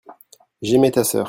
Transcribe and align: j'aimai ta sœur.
j'aimai 0.63 0.89
ta 0.91 1.03
sœur. 1.03 1.19